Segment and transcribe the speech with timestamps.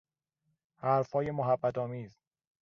[0.77, 2.17] حرفهای محبتآمیز